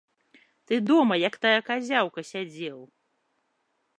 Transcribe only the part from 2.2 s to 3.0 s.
сядзеў.